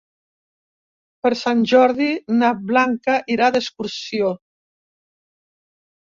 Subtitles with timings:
[1.25, 2.07] Per Sant Jordi
[2.37, 4.31] na Blanca irà d'excursió.